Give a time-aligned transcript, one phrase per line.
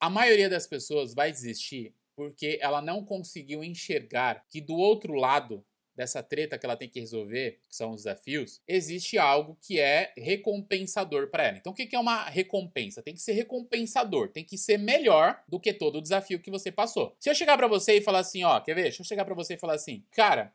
[0.00, 5.64] A maioria das pessoas vai desistir porque ela não conseguiu enxergar que do outro lado
[5.94, 10.12] dessa treta que ela tem que resolver, que são os desafios, existe algo que é
[10.16, 11.58] recompensador para ela.
[11.58, 13.02] Então, o que é uma recompensa?
[13.02, 16.72] Tem que ser recompensador, tem que ser melhor do que todo o desafio que você
[16.72, 17.14] passou.
[17.20, 18.84] Se eu chegar para você e falar assim, ó, quer ver?
[18.84, 20.54] Deixa eu chegar para você e falar assim, cara,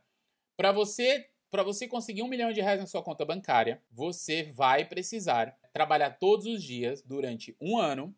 [0.58, 4.84] para você para você conseguir um milhão de reais na sua conta bancária, você vai
[4.84, 8.14] precisar trabalhar todos os dias durante um ano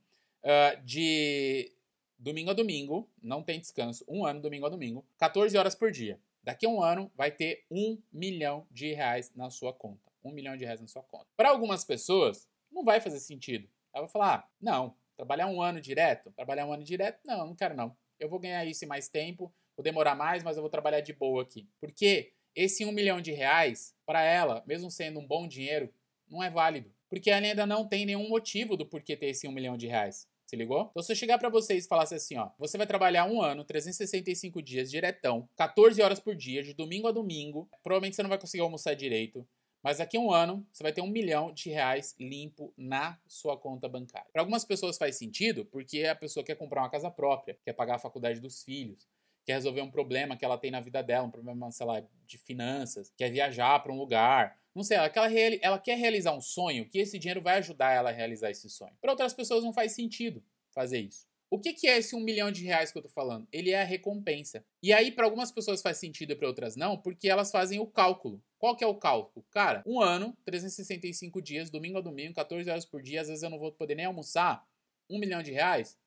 [0.47, 1.71] uh, de
[2.17, 6.19] domingo a domingo, não tem descanso, um ano, domingo a domingo, 14 horas por dia.
[6.41, 10.09] Daqui a um ano vai ter um milhão de reais na sua conta.
[10.23, 11.27] Um milhão de reais na sua conta.
[11.35, 13.67] Para algumas pessoas, não vai fazer sentido.
[13.93, 16.31] Ela vai falar: ah, não, trabalhar um ano direto?
[16.31, 17.19] Trabalhar um ano direto?
[17.25, 17.95] Não, não quero não.
[18.19, 21.13] Eu vou ganhar isso em mais tempo, vou demorar mais, mas eu vou trabalhar de
[21.13, 21.67] boa aqui.
[21.79, 25.93] Porque esse um milhão de reais, para ela, mesmo sendo um bom dinheiro,
[26.27, 26.91] não é válido.
[27.09, 30.27] Porque ela ainda não tem nenhum motivo do porquê ter esse um milhão de reais.
[30.47, 30.87] Se ligou?
[30.91, 33.65] Então, se eu chegar para vocês e falasse assim, ó, você vai trabalhar um ano,
[33.65, 38.39] 365 dias diretão, 14 horas por dia, de domingo a domingo, provavelmente você não vai
[38.39, 39.45] conseguir almoçar direito,
[39.83, 43.57] mas daqui a um ano você vai ter um milhão de reais limpo na sua
[43.57, 44.29] conta bancária.
[44.31, 47.95] Para algumas pessoas faz sentido, porque a pessoa quer comprar uma casa própria, quer pagar
[47.95, 49.05] a faculdade dos filhos,
[49.45, 52.37] quer resolver um problema que ela tem na vida dela, um problema, sei lá, de
[52.37, 55.11] finanças, quer viajar para um lugar, não sei, ela,
[55.59, 58.95] ela quer realizar um sonho que esse dinheiro vai ajudar ela a realizar esse sonho.
[59.01, 61.25] Para outras pessoas não faz sentido fazer isso.
[61.49, 63.47] O que, que é esse um milhão de reais que eu tô falando?
[63.51, 64.63] Ele é a recompensa.
[64.83, 67.87] E aí, para algumas pessoas faz sentido e para outras não, porque elas fazem o
[67.87, 68.39] cálculo.
[68.59, 69.43] Qual que é o cálculo?
[69.49, 73.49] Cara, um ano, 365 dias, domingo a domingo, 14 horas por dia, às vezes eu
[73.49, 74.63] não vou poder nem almoçar.
[75.09, 75.97] Um milhão de reais?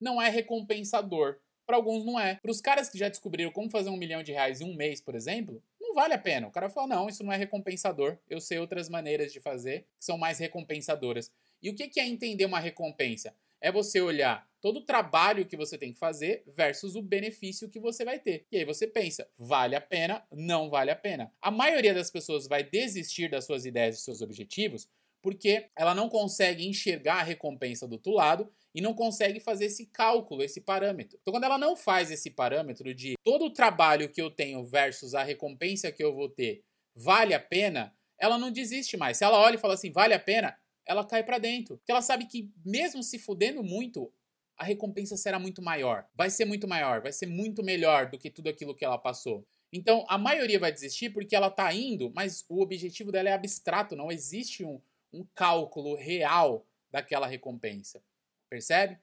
[0.00, 1.40] Não é recompensador.
[1.66, 2.36] Para alguns não é.
[2.36, 5.00] Para os caras que já descobriram como fazer um milhão de reais em um mês,
[5.00, 5.62] por exemplo,
[5.92, 6.48] não vale a pena.
[6.48, 8.18] O cara fala, não, isso não é recompensador.
[8.28, 11.30] Eu sei outras maneiras de fazer que são mais recompensadoras.
[11.62, 13.34] E o que é entender uma recompensa?
[13.60, 17.78] É você olhar todo o trabalho que você tem que fazer versus o benefício que
[17.78, 18.46] você vai ter.
[18.50, 21.30] E aí você pensa, vale a pena, não vale a pena.
[21.40, 24.88] A maioria das pessoas vai desistir das suas ideias e seus objetivos
[25.22, 29.86] porque ela não consegue enxergar a recompensa do outro lado e não consegue fazer esse
[29.86, 31.18] cálculo, esse parâmetro.
[31.20, 35.14] Então, quando ela não faz esse parâmetro de todo o trabalho que eu tenho versus
[35.14, 39.16] a recompensa que eu vou ter vale a pena, ela não desiste mais.
[39.16, 40.56] Se ela olha e fala assim, vale a pena,
[40.86, 41.76] ela cai para dentro.
[41.78, 44.12] Porque ela sabe que, mesmo se fudendo muito,
[44.56, 46.06] a recompensa será muito maior.
[46.14, 49.46] Vai ser muito maior, vai ser muito melhor do que tudo aquilo que ela passou.
[49.72, 53.96] Então, a maioria vai desistir porque ela tá indo, mas o objetivo dela é abstrato,
[53.96, 54.80] não existe um,
[55.12, 58.02] um cálculo real daquela recompensa.
[58.48, 58.98] Percebe?